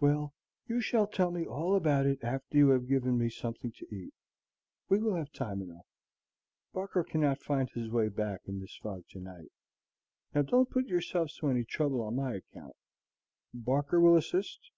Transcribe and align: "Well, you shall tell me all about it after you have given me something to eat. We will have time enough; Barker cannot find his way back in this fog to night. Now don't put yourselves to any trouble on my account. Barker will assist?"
"Well, 0.00 0.32
you 0.66 0.80
shall 0.80 1.06
tell 1.06 1.30
me 1.30 1.44
all 1.44 1.76
about 1.76 2.06
it 2.06 2.24
after 2.24 2.56
you 2.56 2.70
have 2.70 2.88
given 2.88 3.18
me 3.18 3.28
something 3.28 3.70
to 3.72 3.94
eat. 3.94 4.14
We 4.88 4.98
will 4.98 5.14
have 5.16 5.30
time 5.30 5.60
enough; 5.60 5.84
Barker 6.72 7.04
cannot 7.04 7.42
find 7.42 7.68
his 7.68 7.90
way 7.90 8.08
back 8.08 8.40
in 8.46 8.60
this 8.60 8.78
fog 8.82 9.04
to 9.10 9.20
night. 9.20 9.52
Now 10.34 10.40
don't 10.40 10.70
put 10.70 10.86
yourselves 10.86 11.36
to 11.40 11.48
any 11.48 11.64
trouble 11.64 12.00
on 12.00 12.16
my 12.16 12.32
account. 12.36 12.76
Barker 13.52 14.00
will 14.00 14.16
assist?" 14.16 14.70